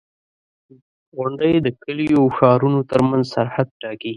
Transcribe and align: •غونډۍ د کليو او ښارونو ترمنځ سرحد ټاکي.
•غونډۍ 1.17 1.53
د 1.65 1.67
کليو 1.83 2.17
او 2.23 2.33
ښارونو 2.37 2.79
ترمنځ 2.91 3.23
سرحد 3.33 3.67
ټاکي. 3.81 4.09